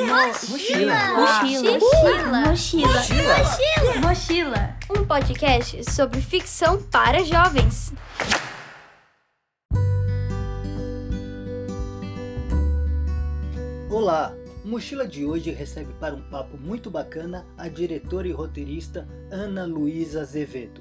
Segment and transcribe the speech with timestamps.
[0.00, 0.48] Mochila.
[0.48, 1.78] Mochila.
[2.46, 2.46] Mochila.
[2.46, 4.00] Mochila.
[4.00, 4.76] Mochila.
[4.96, 7.92] Um podcast sobre ficção para jovens.
[13.90, 14.32] Olá!
[14.64, 19.64] O Mochila de hoje recebe para um papo muito bacana a diretora e roteirista Ana
[19.64, 20.80] Luísa Azevedo.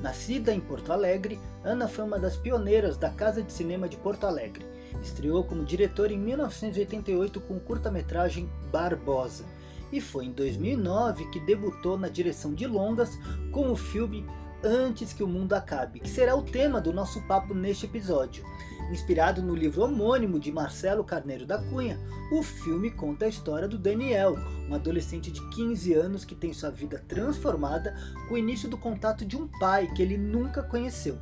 [0.00, 4.26] Nascida em Porto Alegre, Ana foi uma das pioneiras da Casa de Cinema de Porto
[4.26, 4.73] Alegre.
[5.02, 9.44] Estreou como diretora em 1988 com o curta-metragem Barbosa
[9.92, 13.18] e foi em 2009 que debutou na direção de longas
[13.52, 14.26] com o filme
[14.66, 18.42] Antes que o Mundo Acabe, que será o tema do nosso papo neste episódio.
[18.90, 21.98] Inspirado no livro homônimo de Marcelo Carneiro da Cunha,
[22.30, 24.36] o filme conta a história do Daniel,
[24.68, 27.94] um adolescente de 15 anos que tem sua vida transformada
[28.28, 31.18] com o início do contato de um pai que ele nunca conheceu.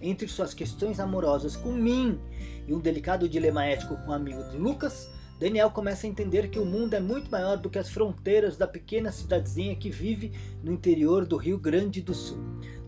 [0.00, 2.20] Entre suas questões amorosas com Min
[2.66, 6.64] e um delicado dilema ético com o amigo Lucas, Daniel começa a entender que o
[6.64, 11.26] mundo é muito maior do que as fronteiras da pequena cidadezinha que vive no interior
[11.26, 12.38] do Rio Grande do Sul.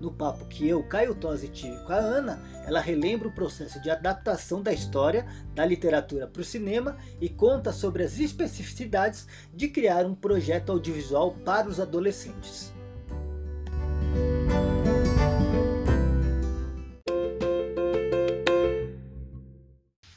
[0.01, 3.91] No papo que eu, Caio Tosi, tive com a Ana, ela relembra o processo de
[3.91, 10.07] adaptação da história da literatura para o cinema e conta sobre as especificidades de criar
[10.07, 12.78] um projeto audiovisual para os adolescentes.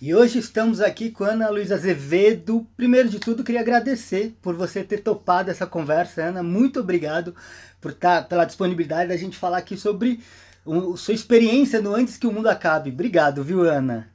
[0.01, 2.67] E hoje estamos aqui com Ana Luísa Azevedo.
[2.75, 6.41] Primeiro de tudo, queria agradecer por você ter topado essa conversa, Ana.
[6.41, 7.35] Muito obrigado
[7.79, 10.19] por tá, pela disponibilidade da gente falar aqui sobre
[10.65, 12.89] o, sua experiência no Antes que o Mundo Acabe.
[12.89, 14.11] Obrigado, viu, Ana?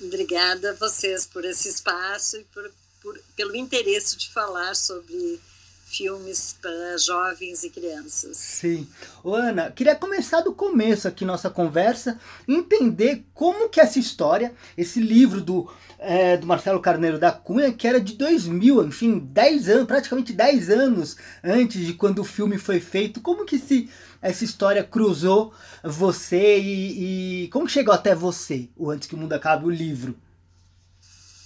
[0.00, 2.68] Obrigada a vocês por esse espaço e por,
[3.00, 5.38] por, pelo interesse de falar sobre
[5.92, 8.38] filmes para jovens e crianças.
[8.38, 8.88] Sim.
[9.22, 15.00] Ô, Ana, queria começar do começo aqui nossa conversa, entender como que essa história, esse
[15.00, 19.86] livro do, é, do Marcelo Carneiro da Cunha, que era de 2000, enfim, 10 anos,
[19.86, 23.90] praticamente 10 anos antes de quando o filme foi feito, como que se,
[24.22, 25.52] essa história cruzou
[25.84, 30.16] você e, e como chegou até você, o Antes que o Mundo Acabe, o livro?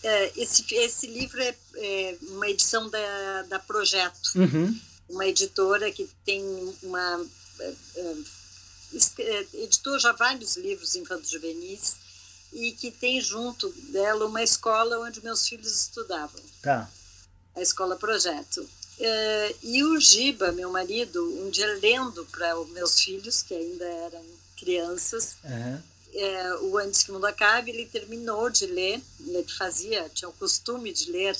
[0.06, 4.80] É, esse, esse livro é, é, uma edição da, da Projeto, uhum.
[5.08, 6.44] uma editora que tem
[6.80, 7.26] uma.
[7.58, 8.14] É, é,
[9.18, 11.96] é editou já vários livros infantos juvenis
[12.52, 16.40] e que tem junto dela uma escola onde meus filhos estudavam.
[16.62, 16.88] Tá.
[17.56, 18.64] A escola Projeto.
[19.60, 24.24] e o Giba, meu marido, um dia lendo para os meus filhos, que ainda eram
[24.56, 30.08] crianças, uhum é, o Antes que o Mundo Acabe, ele terminou de ler, ele fazia,
[30.08, 31.36] tinha o costume de ler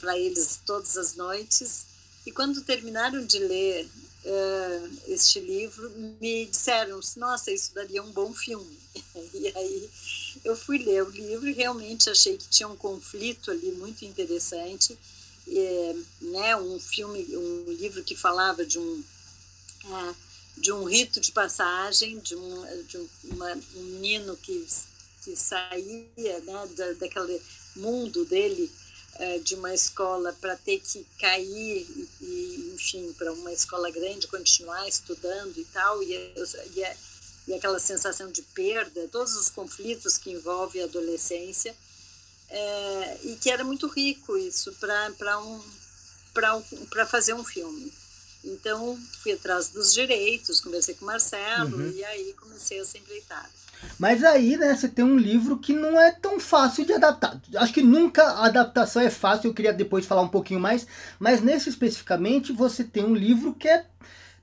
[0.00, 1.86] para eles todas as noites,
[2.24, 3.88] e quando terminaram de ler
[4.24, 5.90] uh, este livro,
[6.20, 8.78] me disseram, nossa, isso daria um bom filme.
[9.34, 9.90] e aí
[10.44, 14.96] eu fui ler o livro e realmente achei que tinha um conflito ali muito interessante,
[15.48, 19.04] é, né, um filme, um livro que falava de um...
[19.84, 20.14] Uh,
[20.56, 24.66] de um rito de passagem, de um, de uma, um menino que,
[25.22, 27.40] que saía né, da, daquele
[27.76, 28.70] mundo dele,
[29.16, 31.86] é, de uma escola para ter que cair
[32.20, 36.96] e, enfim, para uma escola grande, continuar estudando e tal, e, e,
[37.48, 41.74] e, aquela sensação de perda, todos os conflitos que envolvem a adolescência,
[42.48, 47.92] é, e que era muito rico isso para um, um, fazer um filme.
[48.44, 51.90] Então, fui atrás dos direitos, conversei com o Marcelo uhum.
[51.90, 53.48] e aí comecei essa empreitada.
[53.98, 57.40] Mas aí, né, você tem um livro que não é tão fácil de adaptar.
[57.56, 60.86] Acho que nunca a adaptação é fácil, eu queria depois falar um pouquinho mais,
[61.18, 63.86] mas nesse especificamente você tem um livro que é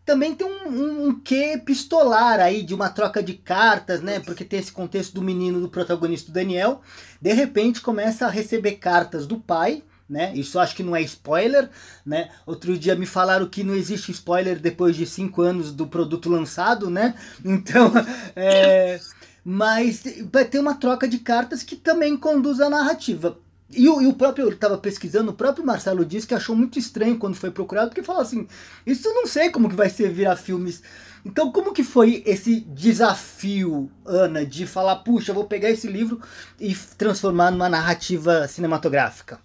[0.05, 4.19] também tem um, um, um quê epistolar aí, de uma troca de cartas, né?
[4.19, 6.81] Porque tem esse contexto do menino, do protagonista Daniel.
[7.21, 10.33] De repente começa a receber cartas do pai, né?
[10.33, 11.69] Isso acho que não é spoiler,
[12.05, 12.29] né?
[12.45, 16.89] Outro dia me falaram que não existe spoiler depois de cinco anos do produto lançado,
[16.89, 17.13] né?
[17.45, 17.91] Então,
[18.35, 18.99] é,
[19.43, 23.37] mas vai ter uma troca de cartas que também conduz a narrativa.
[23.71, 26.79] E o, e o próprio, eu estava pesquisando, o próprio Marcelo disse que achou muito
[26.79, 28.47] estranho quando foi procurado, porque falou assim,
[28.85, 30.81] isso eu não sei como que vai ser virar filmes.
[31.23, 36.19] Então, como que foi esse desafio, Ana, de falar, puxa, vou pegar esse livro
[36.59, 39.39] e transformar numa narrativa cinematográfica?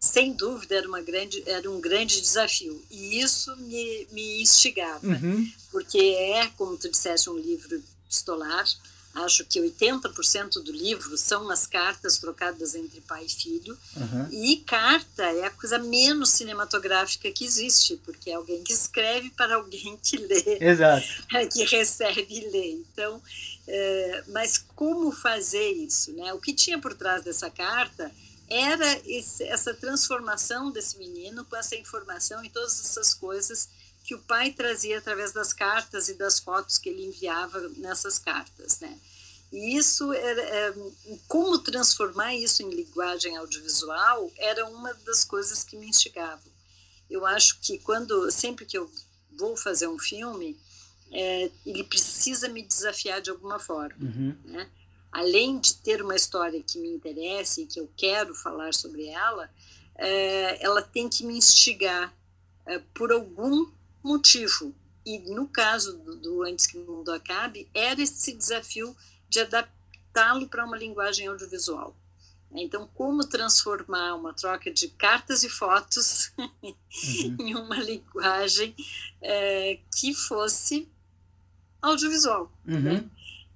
[0.00, 5.46] Sem dúvida era uma grande era um grande desafio e isso me, me instigava uhum.
[5.70, 8.64] porque é como tu disseste um livro estolar
[9.12, 14.28] acho que 80% do livro são as cartas trocadas entre pai e filho uhum.
[14.30, 19.56] e carta é a coisa menos cinematográfica que existe porque é alguém que escreve para
[19.56, 21.06] alguém que lê Exato.
[21.52, 23.20] que recebe e lê então
[23.68, 28.10] é, mas como fazer isso né o que tinha por trás dessa carta
[28.50, 33.68] era esse, essa transformação desse menino com essa informação e todas essas coisas
[34.02, 38.80] que o pai trazia através das cartas e das fotos que ele enviava nessas cartas,
[38.80, 38.98] né?
[39.52, 40.74] E isso era, é,
[41.28, 46.50] como transformar isso em linguagem audiovisual era uma das coisas que me instigavam.
[47.08, 48.90] Eu acho que quando sempre que eu
[49.36, 50.56] vou fazer um filme,
[51.12, 54.36] é, ele precisa me desafiar de alguma forma, uhum.
[54.44, 54.70] né?
[55.12, 59.50] Além de ter uma história que me interessa e que eu quero falar sobre ela,
[59.96, 62.14] é, ela tem que me instigar
[62.66, 63.66] é, por algum
[64.02, 64.74] motivo.
[65.04, 68.96] E no caso do, do Antes que o Mundo Acabe, era esse desafio
[69.28, 71.94] de adaptá-lo para uma linguagem audiovisual.
[72.52, 76.74] Então, como transformar uma troca de cartas e fotos uhum.
[77.38, 78.74] em uma linguagem
[79.22, 80.88] é, que fosse
[81.80, 82.50] audiovisual.
[82.66, 82.80] Uhum.
[82.80, 83.04] Né?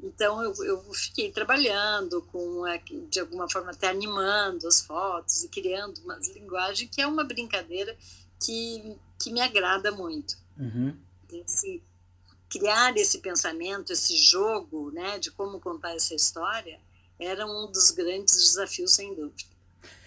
[0.04, 2.62] Então, eu, eu fiquei trabalhando com,
[3.08, 7.96] de alguma forma, até animando as fotos e criando uma linguagem que é uma brincadeira
[8.38, 10.36] que, que me agrada muito.
[10.58, 10.94] Uhum.
[11.32, 11.82] Esse,
[12.50, 16.78] criar esse pensamento, esse jogo, né, de como contar essa história,
[17.18, 19.54] era um dos grandes desafios, sem dúvida.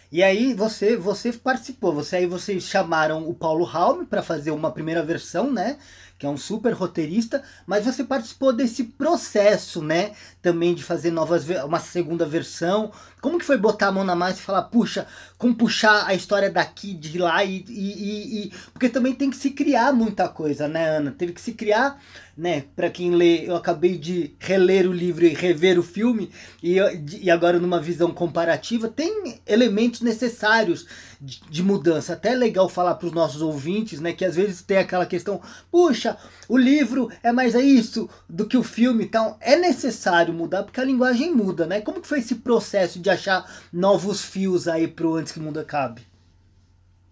[0.09, 4.71] E aí você você participou, você aí vocês chamaram o Paulo Raum para fazer uma
[4.71, 5.77] primeira versão, né?
[6.17, 10.11] Que é um super roteirista, mas você participou desse processo, né?
[10.41, 12.91] Também de fazer novas uma segunda versão.
[13.21, 15.05] Como que foi botar a mão na massa e falar, puxa,
[15.37, 19.51] como puxar a história daqui, de lá e, e, e, porque também tem que se
[19.51, 21.11] criar muita coisa, né, Ana?
[21.11, 21.99] Teve que se criar
[22.37, 22.65] né?
[22.75, 26.29] Para quem lê, eu acabei de reler o livro e rever o filme
[26.61, 26.77] e,
[27.19, 30.85] e agora numa visão comparativa tem elementos necessários
[31.21, 32.13] de, mudança.
[32.13, 34.13] Até é legal falar para os nossos ouvintes, né?
[34.13, 35.41] Que às vezes tem aquela questão,
[35.71, 36.17] puxa,
[36.47, 40.85] o livro é mais isso do que o filme, então é necessário mudar porque a
[40.85, 41.81] linguagem muda, né?
[41.81, 45.59] Como que foi esse processo de achar novos fios aí pro antes que o mundo
[45.59, 46.05] acabe?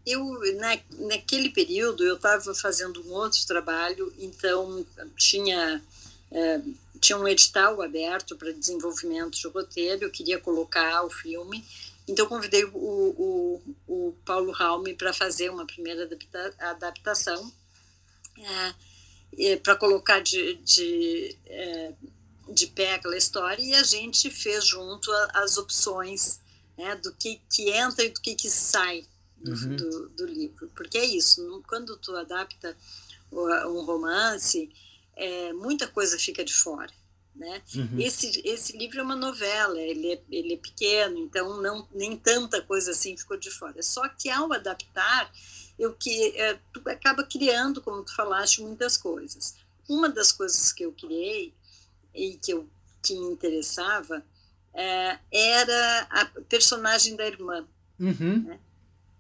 [0.06, 0.24] eu
[0.58, 4.86] na, naquele período eu estava fazendo um outro trabalho, então
[5.18, 5.82] tinha
[6.32, 6.62] é,
[7.00, 11.66] tinha um edital aberto para desenvolvimento de roteiro, eu queria colocar o filme,
[12.08, 17.52] então convidei o, o, o Paulo Raume para fazer uma primeira adapta, adaptação
[19.38, 21.94] é, para colocar de, de, é,
[22.50, 26.40] de pé aquela história e a gente fez junto as opções
[26.78, 29.06] né, do que, que entra e do que, que sai
[29.38, 29.76] do, uhum.
[29.76, 30.72] do, do, livro.
[30.76, 32.76] Porque é isso, quando tu adapta
[33.32, 34.70] um romance,
[35.16, 36.92] é, muita coisa fica de fora.
[37.36, 37.62] Né?
[37.76, 38.00] Uhum.
[38.00, 42.62] Esse, esse livro é uma novela, ele é, ele é pequeno, então não, nem tanta
[42.62, 43.84] coisa assim ficou de fora.
[43.84, 45.30] Só que ao adaptar,
[45.78, 49.56] eu que é, tu acaba criando, como tu falaste, muitas coisas.
[49.88, 51.54] Uma das coisas que eu criei
[52.14, 52.68] e que eu
[53.04, 54.24] que me interessava
[54.74, 57.68] é, era a personagem da irmã.
[58.00, 58.44] Uhum.
[58.44, 58.60] Né?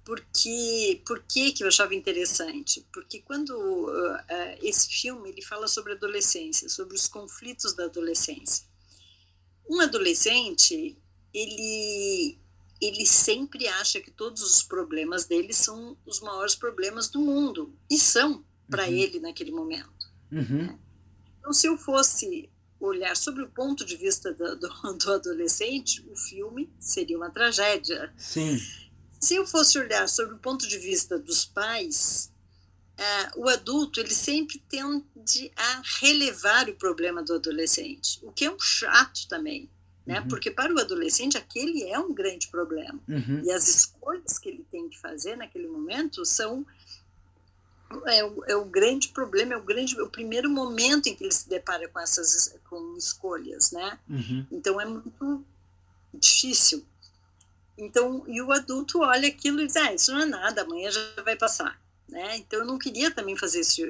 [0.05, 2.87] Porque por que que eu achava interessante?
[2.93, 8.65] Porque quando uh, uh, esse filme ele fala sobre adolescência sobre os conflitos da adolescência.
[9.67, 10.95] Um adolescente
[11.33, 12.37] ele
[12.79, 17.97] ele sempre acha que todos os problemas dele são os maiores problemas do mundo e
[17.97, 18.93] são para uhum.
[18.93, 19.95] ele naquele momento.
[20.31, 20.77] Uhum.
[21.39, 22.49] então se eu fosse
[22.79, 28.13] olhar sobre o ponto de vista do, do, do adolescente o filme seria uma tragédia.
[28.17, 28.59] Sim
[29.25, 32.31] se eu fosse olhar sobre o ponto de vista dos pais,
[32.97, 38.51] uh, o adulto ele sempre tende a relevar o problema do adolescente, o que é
[38.51, 39.67] um chato também,
[40.05, 40.19] né?
[40.19, 40.27] Uhum.
[40.27, 43.41] Porque para o adolescente aquele é um grande problema uhum.
[43.43, 46.63] e as escolhas que ele tem que fazer naquele momento são
[48.07, 51.31] é o, é o grande problema, é o grande, o primeiro momento em que ele
[51.31, 53.99] se depara com essas com escolhas, né?
[54.07, 54.45] Uhum.
[54.51, 55.43] Então é muito
[56.13, 56.85] difícil.
[57.77, 61.01] Então, e o adulto olha aquilo e diz, ah, isso não é nada, amanhã já
[61.23, 61.79] vai passar.
[62.07, 62.37] Né?
[62.37, 63.81] Então, eu não queria também fazer esse,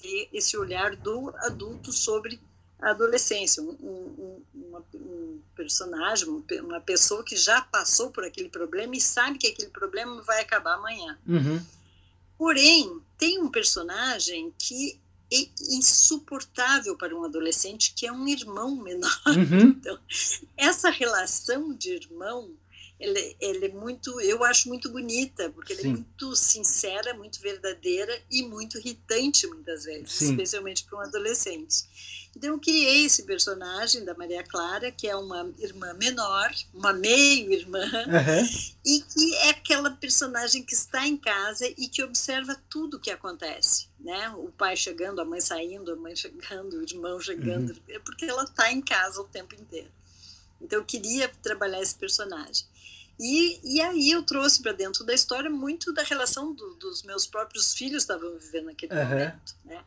[0.00, 2.40] ter esse olhar do adulto sobre
[2.80, 6.28] a adolescência, um, um, uma, um personagem,
[6.62, 10.74] uma pessoa que já passou por aquele problema e sabe que aquele problema vai acabar
[10.74, 11.18] amanhã.
[11.26, 11.64] Uhum.
[12.36, 15.00] Porém, tem um personagem que
[15.32, 19.20] é insuportável para um adolescente, que é um irmão menor.
[19.26, 19.74] Uhum.
[19.84, 19.98] Então,
[20.56, 22.50] essa relação de irmão
[22.98, 28.42] ele, é muito, eu acho muito bonita, porque ela é muito sincera, muito verdadeira e
[28.42, 30.30] muito irritante muitas vezes, Sim.
[30.30, 31.84] especialmente para um adolescente.
[32.36, 37.84] Então eu criei esse personagem da Maria Clara, que é uma irmã menor, uma meio-irmã,
[37.84, 38.48] uhum.
[38.84, 43.10] e que é aquela personagem que está em casa e que observa tudo o que
[43.10, 44.30] acontece, né?
[44.30, 47.80] O pai chegando, a mãe saindo, a mãe chegando, o irmão chegando, uhum.
[47.88, 49.90] É porque ela está em casa o tempo inteiro.
[50.60, 52.64] Então eu queria trabalhar esse personagem.
[53.18, 57.26] E, e aí eu trouxe para dentro da história muito da relação do, dos meus
[57.26, 59.08] próprios filhos estavam vivendo naquele uhum.
[59.08, 59.84] momento, né?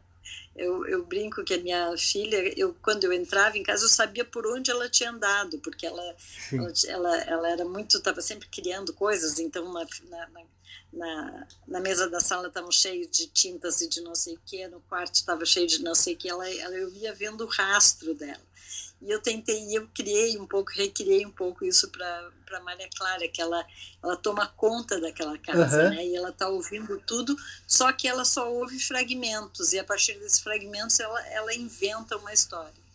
[0.56, 4.26] Eu, eu, brinco que a minha filha, eu, quando eu entrava em casa, eu sabia
[4.26, 6.16] por onde ela tinha andado, porque ela,
[6.52, 10.46] ela, ela, ela, era muito, estava sempre criando coisas, então na, na,
[10.92, 14.68] na, na mesa da sala estavam cheios de tintas e de não sei o que,
[14.68, 17.48] no quarto estava cheio de não sei o que, ela, ela, eu ia vendo o
[17.48, 18.47] rastro dela.
[19.02, 23.42] E eu tentei, eu criei um pouco, recriei um pouco isso para Maria Clara, que
[23.42, 23.66] ela,
[24.04, 25.90] ela toma conta daquela casa, uhum.
[25.92, 26.06] né?
[26.06, 27.36] E ela está ouvindo tudo,
[27.68, 32.34] só que ela só ouve fragmentos, e a partir desses fragmentos ela, ela inventa uma
[32.34, 32.87] história.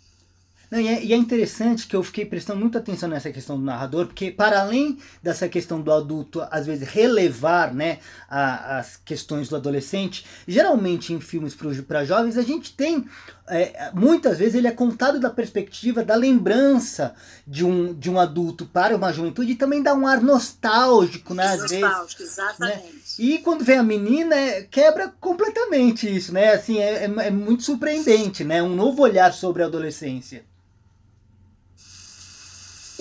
[0.72, 3.62] Não, e, é, e, é, interessante que eu fiquei prestando muita atenção nessa questão do
[3.62, 9.50] narrador, porque para além dessa questão do adulto, às vezes, relevar né, a, as questões
[9.50, 11.54] do adolescente, geralmente em filmes
[11.86, 13.04] para jovens, a gente tem,
[13.50, 17.14] é, muitas vezes, ele é contado da perspectiva da lembrança
[17.46, 21.48] de um, de um adulto para uma juventude e também dá um ar nostálgico, né?
[21.48, 22.82] Às nostálgico, vezes, exatamente.
[22.82, 22.92] Né?
[23.18, 26.54] E quando vem a menina, é, quebra completamente isso, né?
[26.54, 28.62] Assim, é, é, é muito surpreendente, né?
[28.62, 30.50] Um novo olhar sobre a adolescência.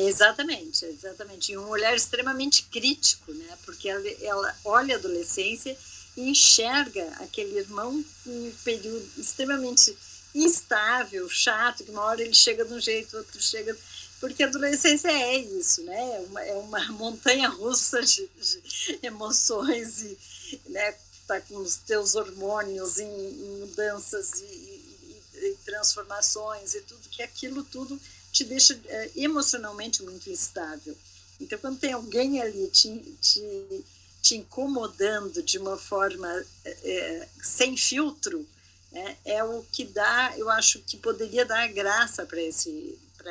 [0.07, 1.51] Exatamente, exatamente.
[1.51, 3.57] E um olhar extremamente crítico, né?
[3.65, 5.77] Porque ela, ela olha a adolescência
[6.17, 9.95] e enxerga aquele irmão em um período extremamente
[10.33, 13.77] instável, chato, que uma hora ele chega de um jeito, outro chega.
[14.19, 16.15] Porque a adolescência é isso, né?
[16.15, 20.17] É uma, é uma montanha russa de, de, emoções e,
[20.69, 20.95] né?
[21.27, 27.23] Tá com os teus hormônios em, em mudanças e, e, e transformações e tudo, que
[27.23, 27.99] aquilo tudo
[28.31, 30.95] te deixa é, emocionalmente muito instável.
[31.39, 33.83] Então, quando tem alguém ali te, te,
[34.21, 36.27] te incomodando de uma forma
[36.65, 38.47] é, sem filtro,
[38.91, 42.41] né, é o que dá, eu acho que poderia dar graça para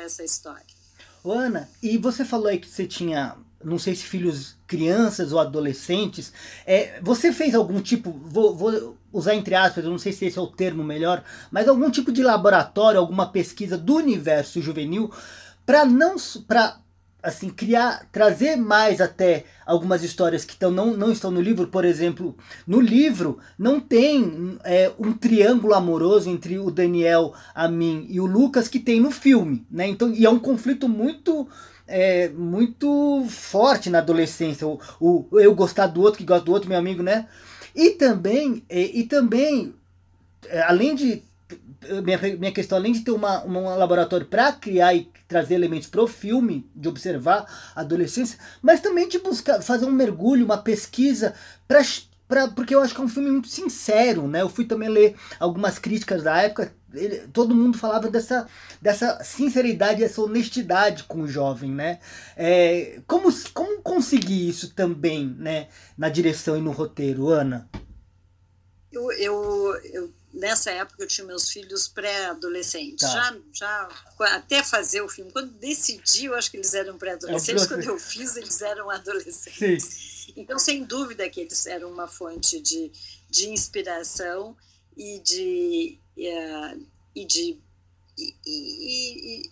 [0.03, 0.65] essa história.
[1.23, 6.31] Ana, e você falou aí que você tinha, não sei se filhos, crianças ou adolescentes.
[6.65, 10.37] É, você fez algum tipo, vou, vou usar entre aspas, eu não sei se esse
[10.37, 15.11] é o termo melhor, mas algum tipo de laboratório, alguma pesquisa do universo juvenil
[15.65, 16.15] para não
[16.47, 16.79] para
[17.23, 21.85] assim criar trazer mais até algumas histórias que tão, não, não estão no livro por
[21.85, 28.19] exemplo no livro não tem é, um triângulo amoroso entre o Daniel a mim e
[28.19, 31.47] o Lucas que tem no filme né então e é um conflito muito
[31.87, 36.69] é, muito forte na adolescência o, o eu gostar do outro que gosta do outro
[36.69, 37.27] meu amigo né
[37.75, 39.73] e também, e, e também
[40.47, 41.23] é, além de.
[42.03, 46.01] Minha, minha questão, além de ter uma, um laboratório para criar e trazer elementos para
[46.01, 47.45] o filme, de observar
[47.75, 51.33] a adolescência, mas também de buscar fazer um mergulho, uma pesquisa
[51.67, 51.81] para
[52.27, 54.41] Pra, porque eu acho que é um filme muito sincero, né?
[54.41, 58.47] Eu fui também ler algumas críticas da época, ele, todo mundo falava dessa,
[58.81, 61.99] dessa sinceridade, essa honestidade com o jovem, né?
[62.35, 65.67] É, como, como conseguir isso também, né?
[65.97, 67.69] Na direção e no roteiro, Ana?
[68.91, 73.07] Eu, eu, eu nessa época eu tinha meus filhos pré-adolescentes, tá.
[73.07, 73.89] já, já
[74.35, 75.31] até fazer o filme.
[75.31, 79.83] Quando decidi, eu acho que eles eram pré-adolescentes, é quando eu fiz, eles eram adolescentes.
[79.85, 80.33] Sim.
[80.35, 82.91] Então, sem dúvida que eles eram uma fonte de,
[83.29, 84.55] de inspiração
[84.95, 85.99] e de,
[87.15, 87.57] e de,
[88.17, 89.51] e, e,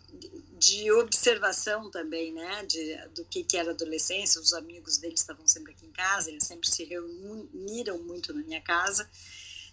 [0.58, 4.42] de observação também, né, de, do que, que era adolescência.
[4.42, 8.62] Os amigos deles estavam sempre aqui em casa, eles sempre se reuniram muito na minha
[8.62, 9.10] casa.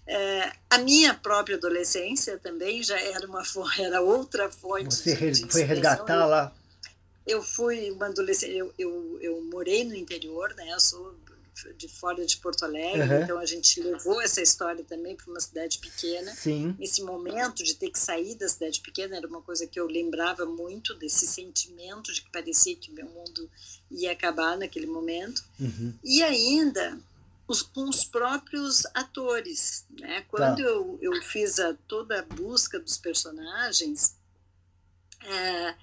[0.06, 3.42] Uh, a minha própria adolescência também já era uma
[3.78, 4.94] era outra fonte.
[4.94, 6.52] Você de, de foi resgatar lá?
[7.26, 10.72] Eu fui uma adolescente, eu, eu, eu morei no interior, né?
[10.72, 11.12] Eu sou
[11.76, 13.22] de fora de Porto Alegre, uhum.
[13.22, 16.32] então a gente levou essa história também para uma cidade pequena.
[16.34, 16.76] Sim.
[16.78, 20.44] Esse momento de ter que sair da cidade pequena era uma coisa que eu lembrava
[20.44, 23.50] muito desse sentimento de que parecia que meu mundo
[23.90, 25.42] ia acabar naquele momento.
[25.58, 25.94] Uhum.
[26.04, 26.98] E ainda
[27.48, 30.24] os, com os próprios atores, né?
[30.28, 30.62] Quando tá.
[30.62, 34.16] eu, eu fiz a, toda a busca dos personagens,
[35.22, 35.74] é,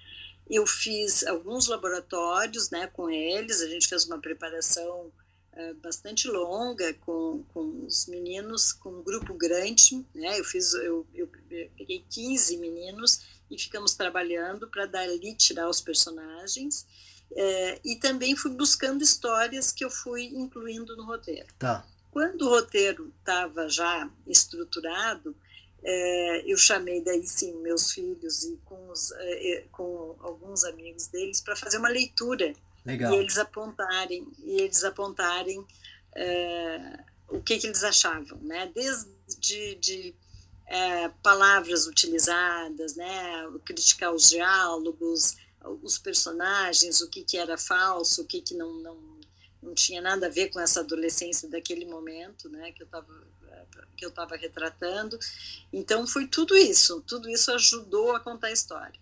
[0.48, 5.10] eu fiz alguns laboratórios né, com eles, a gente fez uma preparação
[5.82, 10.04] bastante longa com, com os meninos, com um grupo grande.
[10.14, 11.28] Né, eu, fiz, eu, eu
[11.76, 13.20] peguei 15 meninos
[13.50, 16.86] e ficamos trabalhando para dali tirar os personagens.
[17.30, 21.48] Uh, e também fui buscando histórias que eu fui incluindo no roteiro.
[21.58, 21.84] Tá.
[22.10, 25.34] Quando o roteiro estava já estruturado,
[25.82, 31.40] é, eu chamei daí sim meus filhos e com, os, é, com alguns amigos deles
[31.40, 32.54] para fazer uma leitura
[32.84, 33.12] Legal.
[33.12, 35.66] e eles apontarem e eles apontarem
[36.14, 36.98] é,
[37.28, 38.70] o que, que, eles achavam, né?
[38.74, 40.14] Desde de,
[41.22, 43.48] palavras utilizadas, né?
[43.64, 45.36] Criticar os diálogos,
[45.82, 49.20] os personagens, o que, que era falso, o que, que não, não,
[49.62, 53.06] não tinha nada a ver com essa adolescência daquele momento, né, que eu estava
[53.96, 55.18] que eu estava retratando.
[55.72, 59.00] Então foi tudo isso, tudo isso ajudou a contar a história.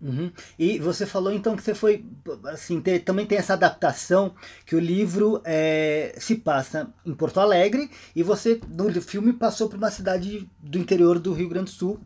[0.00, 0.32] Uhum.
[0.58, 2.06] E você falou então que você foi
[2.46, 7.90] assim ter, também tem essa adaptação que o livro é, se passa em Porto Alegre
[8.16, 12.00] e você no filme passou por uma cidade do interior do Rio Grande do Sul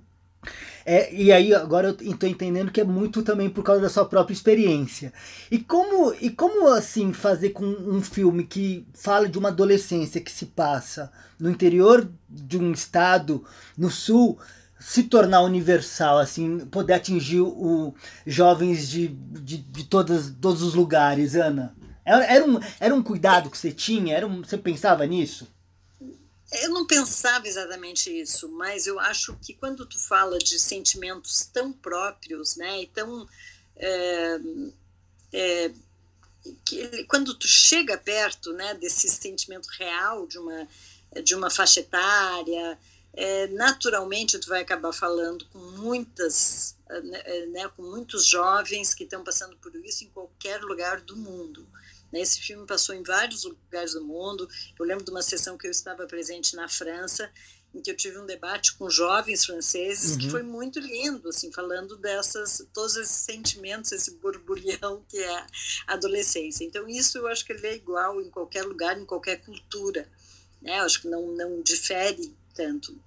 [0.84, 4.04] é, e aí agora eu estou entendendo que é muito também por causa da sua
[4.04, 5.12] própria experiência.
[5.50, 10.30] E como, e como assim fazer com um filme que fala de uma adolescência que
[10.30, 13.44] se passa no interior de um estado,
[13.76, 14.38] no sul,
[14.78, 17.94] se tornar universal, assim, poder atingir o
[18.26, 21.74] jovens de, de, de todas, todos os lugares, Ana?
[22.04, 24.16] Era, era, um, era um cuidado que você tinha?
[24.16, 25.48] Era um, você pensava nisso?
[26.52, 31.72] Eu não pensava exatamente isso, mas eu acho que quando tu fala de sentimentos tão
[31.72, 33.26] próprios, né, e tão
[33.76, 34.38] é,
[35.32, 35.70] é,
[36.64, 40.68] que, quando tu chega perto, né, desse sentimento real de uma
[41.22, 42.78] de uma faixa etária,
[43.16, 49.22] é, naturalmente tu vai acabar falando com muitas, né, né com muitos jovens que estão
[49.22, 51.66] passando por isso em qualquer lugar do mundo.
[52.12, 52.20] Né?
[52.20, 54.48] Esse filme passou em vários lugares do mundo.
[54.78, 57.30] Eu lembro de uma sessão que eu estava presente na França,
[57.72, 60.18] em que eu tive um debate com jovens franceses uhum.
[60.18, 65.36] que foi muito lindo, assim, falando dessas todos esses sentimentos, esse borbulhão que é
[65.86, 66.64] a adolescência.
[66.64, 70.08] Então isso eu acho que ele é igual em qualquer lugar, em qualquer cultura,
[70.62, 70.78] né?
[70.78, 72.98] Eu acho que não não difere tanto.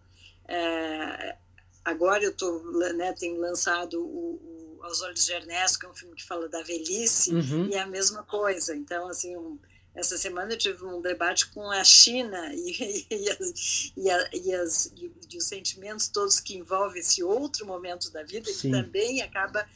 [0.47, 1.35] É,
[1.83, 2.59] agora eu tô,
[2.93, 6.61] né, tenho lançado o aos Olhos de Ernesto, que é um filme que fala da
[6.63, 7.67] velhice, uhum.
[7.67, 8.75] e é a mesma coisa.
[8.75, 9.59] Então, assim, um,
[9.93, 14.53] essa semana eu tive um debate com a China e, e, as, e, a, e,
[14.53, 18.71] as, e, os sentimentos todos que envolvem esse outro momento da vida, Sim.
[18.71, 19.67] que também acaba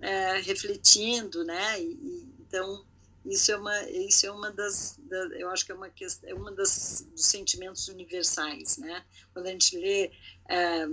[0.00, 1.80] é, refletindo, né?
[1.80, 2.84] Então,
[3.24, 6.34] isso é uma isso é uma das da, eu acho que é uma questão é
[6.34, 10.10] uma das dos sentimentos universais né quando a gente lê
[10.48, 10.86] é,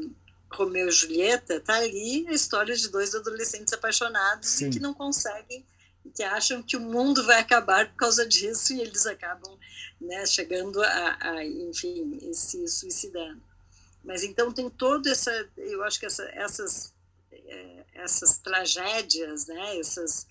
[0.51, 4.67] Romeu e Julieta, tá ali a história de dois adolescentes apaixonados Sim.
[4.67, 5.65] e que não conseguem,
[6.13, 9.57] que acham que o mundo vai acabar por causa disso e eles acabam
[9.99, 13.41] né, chegando a, a, enfim, se suicidando.
[14.03, 16.93] Mas então tem todo essa, eu acho que essa, essas,
[17.31, 20.27] é, essas tragédias, né, essas,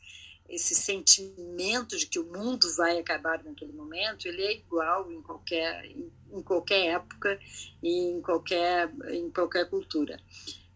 [0.51, 5.87] esse sentimento de que o mundo vai acabar naquele momento, ele é igual em qualquer,
[5.87, 7.39] em, qualquer época
[7.81, 10.21] e em qualquer, em qualquer cultura.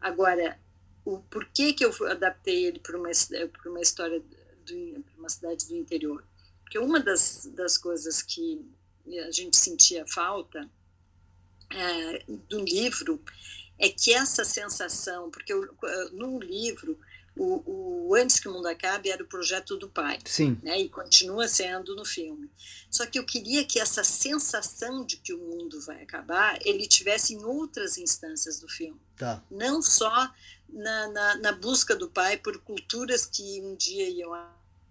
[0.00, 0.60] Agora,
[1.04, 3.10] o porquê que eu adaptei ele para uma,
[3.52, 4.22] para uma história,
[4.64, 6.24] de uma cidade do interior?
[6.62, 8.64] Porque uma das, das coisas que
[9.26, 10.70] a gente sentia falta
[11.70, 13.20] é, do livro
[13.76, 15.68] é que essa sensação, porque eu,
[16.12, 16.98] no livro
[17.36, 20.18] o, o, Antes que o Mundo Acabe era o projeto do pai.
[20.24, 20.58] Sim.
[20.62, 22.50] Né, e continua sendo no filme.
[22.90, 27.34] Só que eu queria que essa sensação de que o mundo vai acabar, ele tivesse
[27.34, 29.00] em outras instâncias do filme.
[29.16, 29.42] Tá.
[29.50, 30.32] Não só
[30.68, 34.32] na, na, na busca do pai por culturas que um dia iam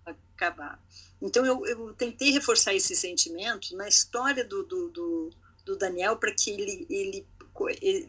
[0.05, 0.81] acabar.
[1.21, 5.29] Então eu, eu tentei reforçar esse sentimento na história do, do, do,
[5.65, 7.25] do Daniel para que ele, ele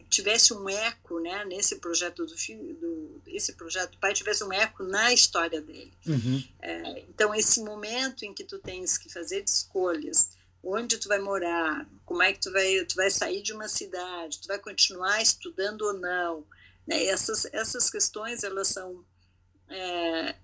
[0.09, 4.51] tivesse um eco, né, nesse projeto do filme, do, esse projeto do pai tivesse um
[4.51, 5.93] eco na história dele.
[6.05, 6.43] Uhum.
[6.61, 10.31] É, então esse momento em que tu tens que fazer escolhas,
[10.63, 14.41] onde tu vai morar, como é que tu vai, tu vai sair de uma cidade,
[14.41, 16.43] tu vai continuar estudando ou não,
[16.87, 17.05] né?
[17.05, 19.05] Essas essas questões elas são
[19.69, 20.35] é,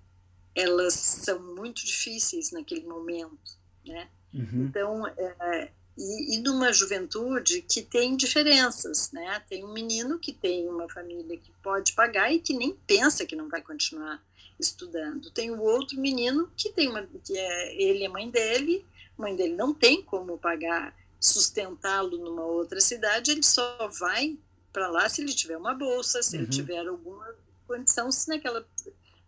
[0.53, 4.09] elas são muito difíceis naquele momento, né?
[4.31, 4.65] Uhum.
[4.67, 9.41] Então é, e, e numa juventude que tem diferenças, né?
[9.47, 13.35] Tem um menino que tem uma família que pode pagar e que nem pensa que
[13.35, 14.23] não vai continuar
[14.59, 15.31] estudando.
[15.31, 18.85] Tem o outro menino que tem uma, que é ele a mãe dele,
[19.17, 24.37] a mãe dele não tem como pagar sustentá-lo numa outra cidade, ele só vai
[24.73, 26.43] para lá se ele tiver uma bolsa, se uhum.
[26.43, 27.27] ele tiver alguma
[27.67, 28.65] condição, se naquela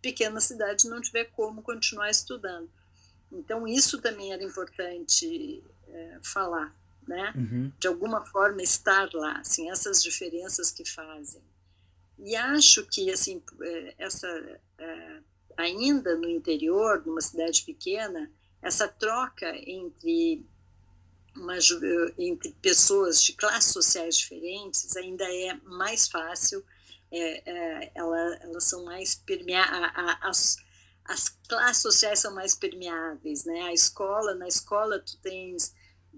[0.02, 2.70] pequena cidade não tiver como continuar estudando.
[3.32, 5.64] Então isso também era importante
[5.94, 6.76] é, falar,
[7.08, 7.34] né?
[7.36, 7.72] Uhum.
[7.80, 11.42] De alguma forma estar lá, assim, essas diferenças que fazem.
[12.20, 14.28] E acho que assim é, essa
[14.78, 15.20] é,
[15.58, 20.46] ainda no interior, numa cidade pequena, essa troca entre
[21.36, 21.58] uma,
[22.18, 26.64] entre pessoas de classes sociais diferentes ainda é mais fácil.
[27.12, 30.58] É, é, ela, elas são mais permeáveis
[31.06, 33.64] as classes sociais são mais permeáveis, né?
[33.64, 35.74] A escola, na escola tu tens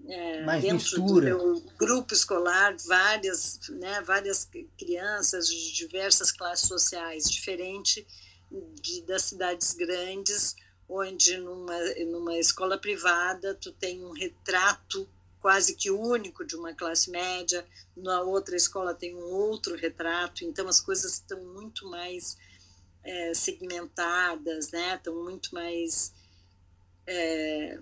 [0.08, 1.34] é, Mais dentro mistura.
[1.34, 8.06] do grupo escolar várias né várias crianças de diversas classes sociais diferente
[8.80, 10.54] de, das cidades grandes,
[10.88, 15.08] onde numa, numa escola privada tu tem um retrato
[15.40, 17.64] quase que único de uma classe média,
[17.96, 22.36] na outra escola tem um outro retrato, então as coisas estão muito mais
[23.04, 24.96] é, segmentadas, né?
[24.96, 26.12] estão muito mais.
[27.06, 27.78] É,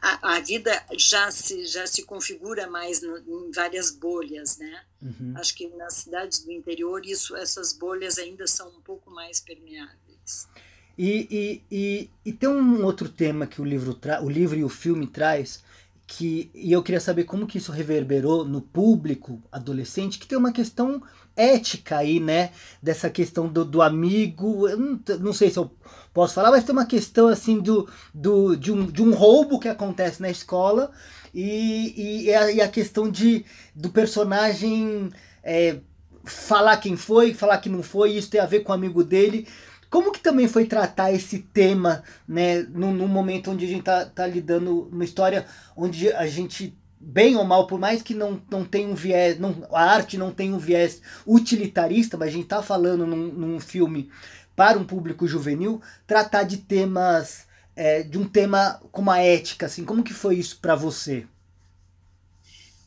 [0.00, 4.82] a, a, vida já se, já se configura mais no, em várias bolhas, né?
[5.00, 5.34] Uhum.
[5.36, 10.48] Acho que nas cidades do interior isso, essas bolhas ainda são um pouco mais permeáveis.
[10.96, 14.64] E, e, e, e tem um outro tema que o livro, tra o livro e
[14.64, 15.62] o filme traz,
[16.08, 20.52] que e eu queria saber como que isso reverberou no público adolescente, que tem uma
[20.52, 21.02] questão
[21.38, 22.50] ética aí, né?
[22.82, 24.68] Dessa questão do, do amigo.
[24.76, 25.70] Não, não sei se eu
[26.12, 29.68] posso falar, mas tem uma questão assim do, do, de, um, de um roubo que
[29.68, 30.90] acontece na escola
[31.32, 35.10] e, e, a, e a questão de, do personagem
[35.42, 35.78] é,
[36.24, 39.46] falar quem foi, falar que não foi, isso tem a ver com o amigo dele.
[39.90, 44.04] Como que também foi tratar esse tema, né, num, num momento onde a gente tá,
[44.04, 48.64] tá lidando uma história onde a gente bem ou mal, por mais que não, não
[48.64, 52.62] tenha um viés, não, a arte não tenha um viés utilitarista, mas a gente tá
[52.62, 54.10] falando num, num filme
[54.56, 59.84] para um público juvenil, tratar de temas, é, de um tema como a ética, assim,
[59.84, 61.26] como que foi isso para você?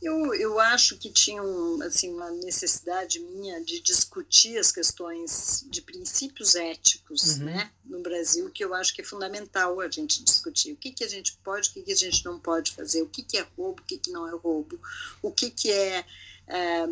[0.02, 5.80] Eu, eu acho que tinha um, assim, uma necessidade minha de discutir as questões de
[5.80, 7.44] princípios éticos uhum.
[7.44, 10.72] né, no Brasil, que eu acho que é fundamental a gente discutir.
[10.72, 13.08] O que, que a gente pode, o que, que a gente não pode fazer, o
[13.08, 14.76] que, que é roubo, o que, que não é roubo,
[15.22, 16.04] o que, que é,
[16.48, 16.84] é,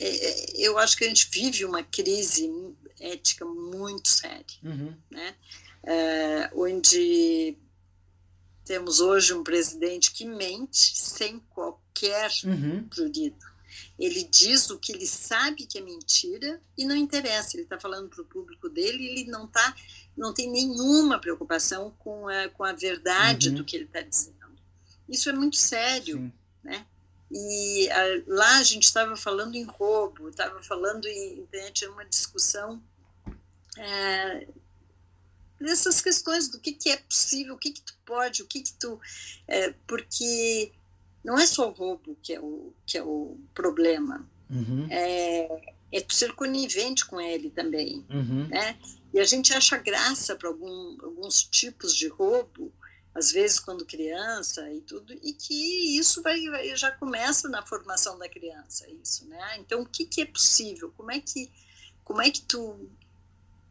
[0.00, 2.52] é Eu acho que a gente vive uma crise
[2.98, 4.92] ética muito séria, uhum.
[5.08, 5.36] né,
[5.84, 7.56] é, onde
[8.64, 11.87] temos hoje um presidente que mente sem qualquer
[12.44, 12.84] uhum.
[12.88, 13.46] prurido.
[13.98, 17.56] Ele diz o que ele sabe que é mentira e não interessa.
[17.56, 19.74] Ele está falando para o público dele e ele não tá,
[20.16, 23.56] não tem nenhuma preocupação com a, com a verdade uhum.
[23.56, 24.38] do que ele está dizendo.
[25.08, 26.32] Isso é muito sério, Sim.
[26.62, 26.86] né?
[27.30, 32.82] E a, lá a gente estava falando em roubo, estava falando em, tinha uma discussão
[33.76, 34.48] é,
[35.60, 38.72] nessas questões do que, que é possível, o que, que tu pode, o que, que
[38.74, 39.00] tu.
[39.46, 40.72] É, porque
[41.24, 44.28] não é só o roubo que é o, que é o problema.
[44.50, 44.86] Uhum.
[44.90, 48.04] É, é ser conivente com ele também.
[48.10, 48.46] Uhum.
[48.48, 48.78] Né?
[49.12, 52.72] E a gente acha graça para algum, alguns tipos de roubo,
[53.14, 58.18] às vezes quando criança e tudo, e que isso vai, vai, já começa na formação
[58.18, 59.58] da criança, isso, né?
[59.58, 60.92] Então, o que, que é possível?
[60.96, 61.50] Como é que,
[62.04, 62.88] como é que tu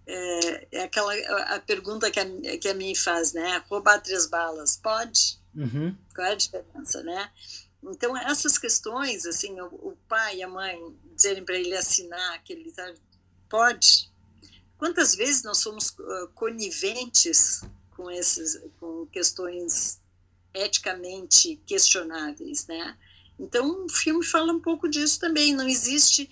[0.06, 1.14] é, é aquela
[1.56, 3.64] a pergunta que a, que a mim faz, né?
[3.70, 5.37] Roubar três balas, pode?
[5.58, 5.96] Uhum.
[6.14, 7.32] Qual é a diferença, né?
[7.84, 10.80] Então, essas questões, assim, o, o pai e a mãe
[11.16, 12.98] dizerem para ele assinar que ele sabe,
[13.50, 14.12] pode.
[14.78, 17.62] Quantas vezes nós somos uh, coniventes
[17.96, 20.00] com esses, com questões
[20.54, 22.96] eticamente questionáveis, né?
[23.40, 25.54] Então, o filme fala um pouco disso também.
[25.54, 26.30] Não existe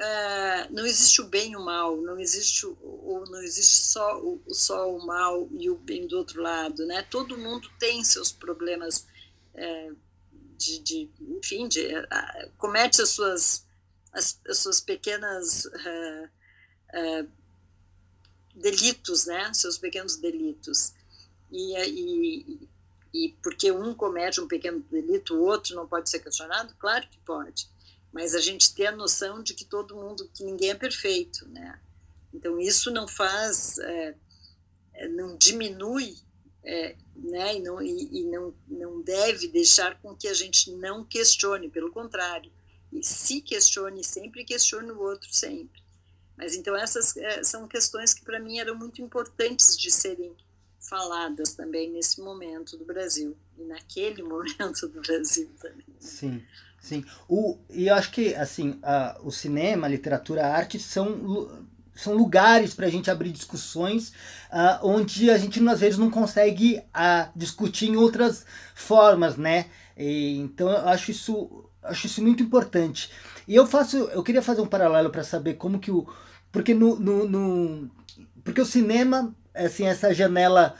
[0.00, 4.40] é, não existe o bem e o mal, não existe o, não existe só o,
[4.48, 7.02] só o mal e o bem do outro lado, né?
[7.02, 9.08] Todo mundo tem seus problemas
[9.54, 9.90] é,
[10.56, 11.88] de, de, enfim, de,
[12.56, 13.66] comete as suas
[14.12, 17.28] as, as suas pequenas uh,
[18.54, 19.52] delitos, né?
[19.52, 20.92] Seus pequenos delitos
[21.50, 22.68] e, e,
[23.12, 27.18] e porque um comete um pequeno delito, o outro não pode ser questionado, claro que
[27.18, 27.68] pode
[28.12, 31.78] mas a gente ter a noção de que todo mundo, que ninguém é perfeito, né?
[32.32, 34.14] Então isso não faz, é,
[34.94, 36.16] é, não diminui,
[36.62, 37.56] é, né?
[37.56, 41.90] E, não, e, e, não, não deve deixar com que a gente não questione, pelo
[41.90, 42.50] contrário,
[42.92, 45.82] e se questione sempre, questione o outro sempre.
[46.36, 50.34] Mas então essas é, são questões que para mim eram muito importantes de serem
[50.80, 55.84] faladas também nesse momento do Brasil e naquele momento do Brasil também.
[55.88, 55.96] Né?
[56.00, 56.46] Sim.
[56.80, 57.04] Sim.
[57.28, 61.50] O, e eu acho que assim, a, o cinema, a literatura, a arte são,
[61.94, 64.10] são lugares para a gente abrir discussões
[64.52, 69.66] uh, onde a gente às vezes não consegue uh, discutir em outras formas, né?
[69.96, 73.10] E, então eu acho isso, acho isso muito importante.
[73.46, 76.06] E eu faço, eu queria fazer um paralelo para saber como que o.
[76.52, 77.90] Porque no, no, no,
[78.44, 80.74] Porque o cinema, assim, essa janela.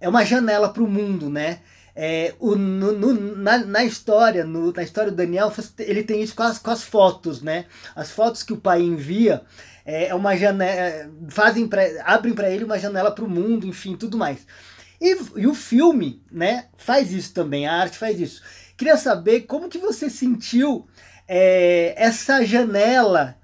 [0.00, 1.60] É uma janela para o mundo, né?
[2.00, 6.32] É, o, no, no, na, na, história, no, na história do Daniel, ele tem isso
[6.32, 7.64] com as, com as fotos, né?
[7.96, 9.42] As fotos que o pai envia
[9.84, 13.66] é, é uma janela, é, fazem pra, abrem para ele uma janela para o mundo,
[13.66, 14.46] enfim, tudo mais.
[15.00, 18.42] E, e, o filme, né, faz isso também, a arte faz isso.
[18.76, 20.86] Queria saber como que você sentiu
[21.26, 23.36] é, essa janela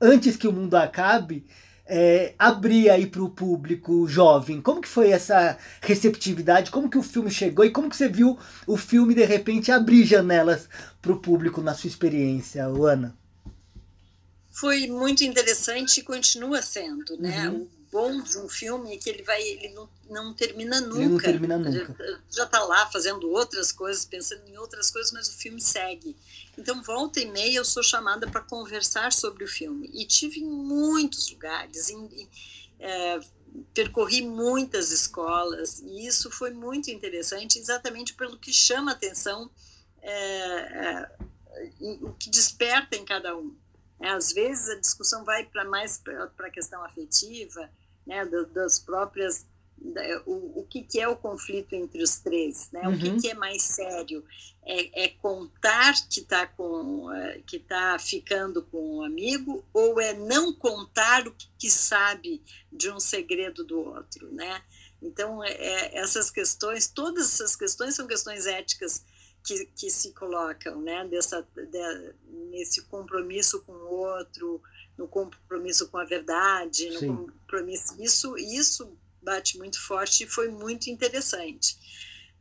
[0.00, 1.46] antes que o mundo acabe
[1.86, 4.60] é, abrir aí para o público jovem?
[4.60, 6.70] Como que foi essa receptividade?
[6.70, 10.04] Como que o filme chegou e como que você viu o filme de repente abrir
[10.04, 10.68] janelas
[11.00, 13.16] para o público na sua experiência, Ana?
[14.50, 17.48] Foi muito interessante e continua sendo, né?
[17.48, 17.68] Uhum.
[17.94, 20.98] Bom de um filme é que ele vai, ele não, não termina nunca.
[20.98, 22.24] Ele não termina nunca.
[22.28, 26.16] Já está lá fazendo outras coisas, pensando em outras coisas, mas o filme segue.
[26.58, 29.88] Então, volta e meia, eu sou chamada para conversar sobre o filme.
[29.94, 32.28] E tive em muitos lugares, em,
[32.80, 33.20] é,
[33.72, 39.48] percorri muitas escolas, e isso foi muito interessante, exatamente pelo que chama atenção,
[40.02, 41.10] é, é,
[41.80, 43.54] o que desperta em cada um.
[44.00, 47.70] É, às vezes a discussão vai para mais para a questão afetiva,
[48.06, 49.46] né, das próprias
[50.24, 52.82] o, o que, que, é o conflito entre os três, né?
[52.88, 52.94] Uhum.
[52.94, 53.20] O que, uhum.
[53.20, 54.24] que, é mais sério?
[54.64, 60.14] É, é contar que está com eh, que tá ficando com um amigo ou é
[60.14, 64.62] não contar o que sabe de um segredo do outro, né?
[65.02, 69.04] Então é, é, essas questões, todas essas questões são questões éticas
[69.44, 71.06] que, que se colocam, né?
[71.08, 72.14] Dessa de,
[72.50, 74.62] nesse compromisso com o outro,
[74.96, 77.16] no compromisso com a verdade, no Sim.
[77.16, 81.76] compromisso isso isso bate muito forte e foi muito interessante.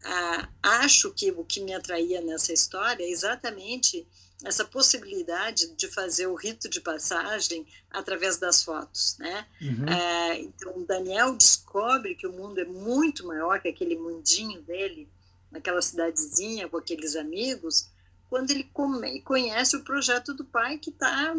[0.04, 4.06] Ah, acho que o que me atraía nessa história é exatamente
[4.44, 9.48] essa possibilidade de fazer o rito de passagem através das fotos, né?
[9.62, 9.88] Uhum.
[9.88, 15.08] É, então, Daniel descobre que o mundo é muito maior que aquele mundinho dele,
[15.50, 17.88] naquela cidadezinha com aqueles amigos,
[18.30, 21.36] quando ele come, conhece o projeto do pai que está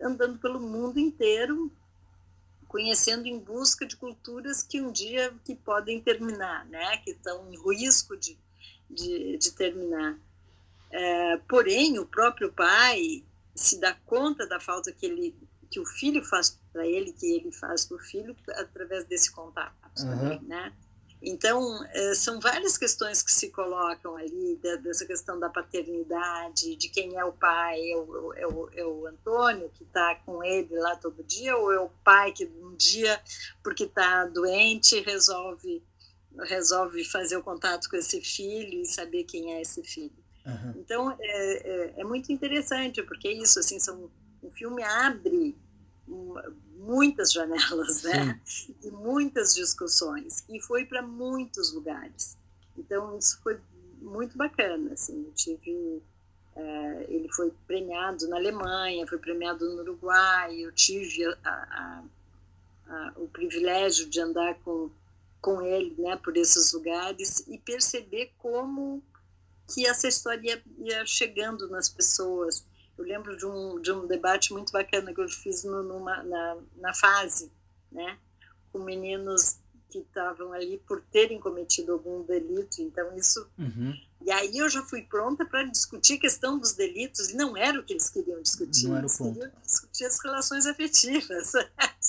[0.00, 1.72] andando pelo mundo inteiro
[2.70, 6.98] conhecendo em busca de culturas que um dia que podem terminar, né?
[6.98, 8.38] Que estão em risco de,
[8.88, 10.16] de, de terminar.
[10.88, 13.24] É, porém, o próprio pai
[13.56, 15.36] se dá conta da falta que ele
[15.68, 19.72] que o filho faz para ele, que ele faz para o filho através desse contato,
[19.98, 20.10] uhum.
[20.10, 20.72] também, né?
[21.22, 27.18] Então, eh, são várias questões que se colocam ali, dessa questão da paternidade, de quem
[27.18, 30.96] é o pai, é o, é o, é o Antônio, que está com ele lá
[30.96, 33.20] todo dia, ou é o pai que um dia,
[33.62, 35.82] porque está doente, resolve,
[36.44, 40.20] resolve fazer o contato com esse filho e saber quem é esse filho.
[40.46, 40.74] Uhum.
[40.76, 45.54] Então, é, é, é, muito interessante, porque é isso, assim, são, o filme abre
[46.80, 48.40] muitas janelas, né?
[48.82, 50.44] E muitas discussões.
[50.48, 52.36] E foi para muitos lugares.
[52.76, 53.58] Então, isso foi
[54.00, 55.24] muito bacana, assim.
[55.26, 56.02] Eu tive...
[56.56, 62.02] É, ele foi premiado na Alemanha, foi premiado no Uruguai, eu tive a, a,
[62.88, 64.90] a, o privilégio de andar com,
[65.40, 69.00] com ele né, por esses lugares e perceber como
[69.72, 72.64] que essa história ia, ia chegando nas pessoas,
[73.00, 76.58] eu lembro de um, de um debate muito bacana que eu fiz no, numa, na,
[76.76, 77.50] na fase,
[77.90, 78.18] né,
[78.70, 79.58] com meninos
[79.88, 82.80] que estavam ali por terem cometido algum delito.
[82.80, 83.50] Então, isso.
[83.58, 83.94] Uhum.
[84.22, 87.80] E aí eu já fui pronta para discutir a questão dos delitos, e não era
[87.80, 88.88] o que eles queriam discutir.
[88.88, 89.34] Não era eles o ponto.
[89.34, 91.52] queriam discutir as relações afetivas,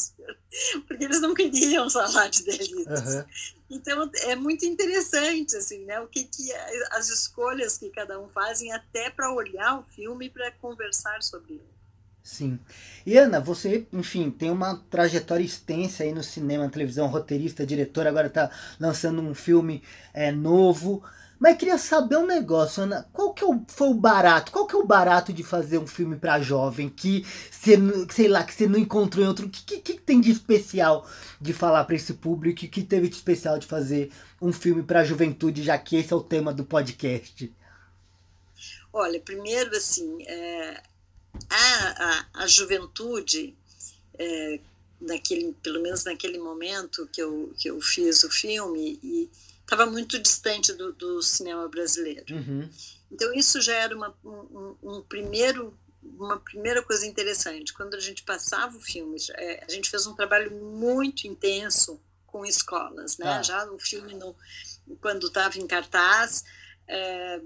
[0.88, 3.14] porque eles não queriam falar de delitos.
[3.16, 3.24] Uhum.
[3.70, 6.02] Então é muito interessante assim, né?
[6.02, 6.52] O que que
[6.92, 11.54] as escolhas que cada um fazem até para olhar o filme e para conversar sobre
[11.54, 11.72] ele.
[12.24, 12.60] Sim.
[13.06, 18.10] E Ana, você, enfim, tem uma trajetória extensa aí no cinema, na televisão, roteirista, diretora,
[18.10, 19.82] agora está lançando um filme
[20.14, 21.04] é, novo.
[21.42, 23.10] Mas queria saber um negócio, Ana.
[23.12, 24.52] Qual que é foi o barato?
[24.52, 27.80] Qual que é o barato de fazer um filme para jovem que você,
[28.12, 29.48] sei lá, que você não encontrou em outro?
[29.48, 31.10] O que, que, que, tem de especial
[31.42, 32.64] de falar para esse público?
[32.64, 36.16] O que, teve de especial de fazer um filme para juventude, já que esse é
[36.16, 37.52] o tema do podcast?
[38.94, 40.84] Olha, primeiro, assim, é,
[41.50, 43.58] a, a, a juventude,
[44.14, 44.60] é,
[45.02, 49.28] naquele, pelo menos naquele momento que eu, que eu fiz o filme, e
[49.72, 52.36] estava muito distante do, do cinema brasileiro.
[52.36, 52.70] Uhum.
[53.10, 57.74] Então isso já era uma, um, um, primeiro uma primeira coisa interessante.
[57.74, 62.46] Quando a gente passava o filme, é, a gente fez um trabalho muito intenso com
[62.46, 63.28] escolas, né?
[63.28, 63.44] Ah.
[63.44, 64.36] Já o filme no,
[65.00, 66.44] quando estava em cartaz,
[66.88, 67.40] é,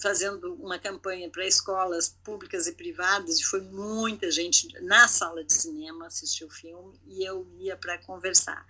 [0.00, 5.52] fazendo uma campanha para escolas públicas e privadas e foi muita gente na sala de
[5.52, 8.66] cinema assistir o filme e eu ia para conversar.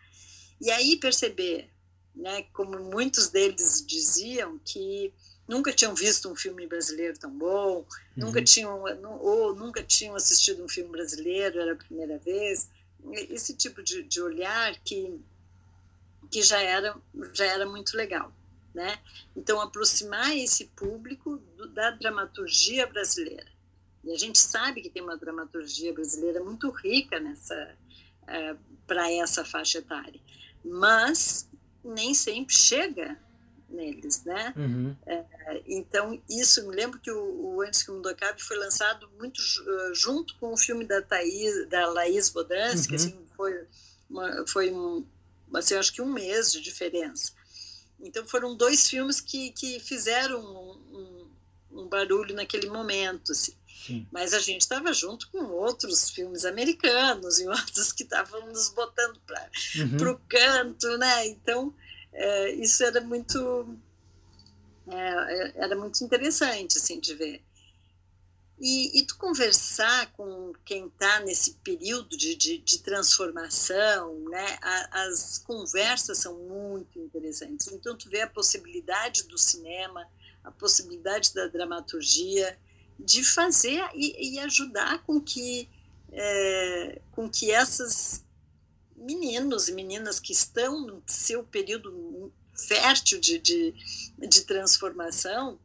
[0.61, 1.68] E aí perceber
[2.14, 5.12] né, como muitos deles diziam, que
[5.46, 7.87] nunca tinham visto um filme brasileiro tão bom, uhum.
[8.16, 8.83] nunca tinham
[9.20, 12.70] ou nunca tinham assistido um filme brasileiro, era a primeira vez.
[13.12, 15.20] Esse tipo de, de olhar que
[16.31, 16.96] que já era
[17.35, 18.33] já era muito legal,
[18.75, 18.98] né?
[19.37, 23.51] Então aproximar esse público do, da dramaturgia brasileira.
[24.05, 27.77] E a gente sabe que tem uma dramaturgia brasileira muito rica nessa
[28.27, 30.20] é, para essa faixa etária.
[30.64, 31.48] Mas
[31.84, 33.18] nem sempre chega
[33.72, 34.52] neles, né?
[34.56, 34.96] Uhum.
[35.06, 39.08] É, então, isso, me lembro que o, o, Antes que o Mundo Acabe foi lançado
[39.18, 42.96] muito uh, junto com o filme da Thaís, da Laís Bodansky, uhum.
[42.96, 43.66] assim, foi,
[44.08, 45.04] uma, foi um,
[45.54, 47.32] assim, acho que um mês de diferença.
[48.00, 51.30] Então, foram dois filmes que, que fizeram um,
[51.72, 53.54] um, um barulho naquele momento, assim.
[53.86, 54.06] Sim.
[54.12, 59.20] Mas a gente estava junto com outros filmes americanos e outros que estavam nos botando
[59.26, 60.12] para uhum.
[60.12, 61.26] o canto, né?
[61.26, 61.74] Então,
[62.12, 63.78] é, isso era muito
[64.86, 67.42] é, é, era muito interessante assim de ver
[68.60, 75.04] e, e tu conversar com quem está nesse período de, de, de, transformação né a,
[75.04, 80.06] as conversas são muito interessantes então tu vê a possibilidade do cinema
[80.44, 82.58] a possibilidade da dramaturgia
[82.98, 85.68] de fazer e, e ajudar com que
[86.12, 88.22] é, com que essas
[88.96, 93.74] meninos e meninas que estão no seu período fértil de, de,
[94.18, 95.59] de transformação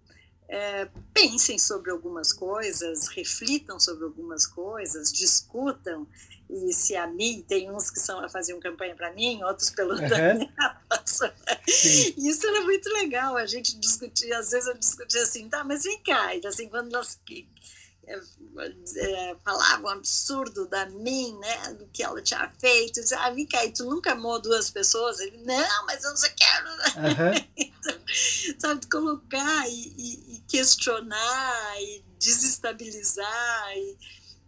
[0.50, 6.08] é, pensem sobre algumas coisas, reflitam sobre algumas coisas, discutam.
[6.50, 10.08] E se a mim, tem uns que são, faziam campanha para mim, outros pelo uhum.
[10.08, 10.50] Daniel.
[11.68, 13.36] Isso era muito legal.
[13.36, 16.90] A gente discutia, às vezes eu discutia assim, tá, mas vem cá, e assim, quando
[16.92, 17.20] nós
[18.08, 23.02] é, é, falava um absurdo da mim, né, do que ela tinha feito.
[23.02, 25.20] Dizia, ah, Mica, tu nunca amou duas pessoas?
[25.20, 26.70] Ele, não, mas eu não sei quero.
[26.70, 27.72] Uhum.
[28.60, 33.78] sabe, colocar e, e, e, questionar e desestabilizar.
[33.78, 33.98] E,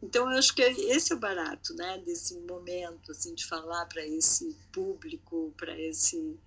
[0.02, 4.06] então, eu acho que esse é o barato, né, desse momento, assim, de falar para
[4.06, 6.39] esse público, para esse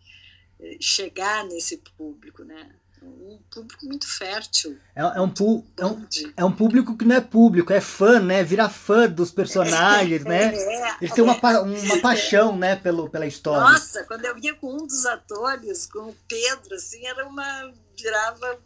[0.58, 2.74] eh, chegar nesse público, né?
[3.04, 4.78] Um público muito fértil.
[4.94, 8.20] É, é, um, pu é, um, é um público que não é público, é fã,
[8.20, 8.42] né?
[8.42, 10.54] Vira fã dos personagens, né?
[10.54, 13.60] É, Eles têm uma, uma paixão, né, pelo, pela história.
[13.60, 17.72] Nossa, quando eu ia com um dos atores, com o Pedro, assim, era uma.
[17.98, 18.58] virava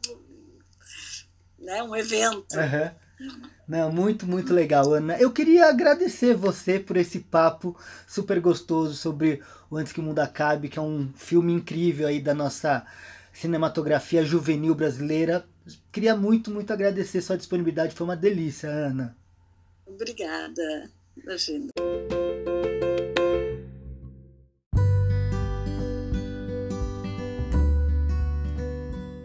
[1.59, 2.47] né, um evento.
[2.55, 3.07] Uhum.
[3.67, 5.19] Não, muito, muito legal, Ana.
[5.19, 10.21] Eu queria agradecer você por esse papo super gostoso sobre o Antes que o Mundo
[10.21, 12.87] Acabe, que é um filme incrível aí da nossa
[13.37, 15.45] cinematografia juvenil brasileira.
[15.93, 19.15] Queria muito, muito agradecer sua disponibilidade, foi uma delícia, Ana.
[19.87, 21.71] Obrigada, imagina.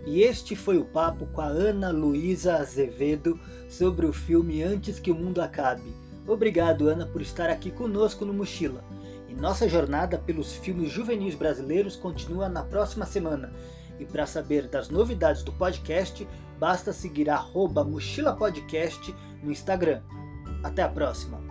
[0.06, 5.10] E este foi o papo com a Ana Luísa Azevedo sobre o filme Antes que
[5.10, 5.90] o Mundo Acabe.
[6.28, 8.84] Obrigado, Ana, por estar aqui conosco no Mochila.
[9.30, 13.54] E nossa jornada pelos filmes juvenis brasileiros continua na próxima semana.
[14.02, 16.28] E para saber das novidades do podcast,
[16.60, 17.38] basta seguir a
[17.84, 20.02] Mochila Podcast no Instagram.
[20.64, 21.51] Até a próxima!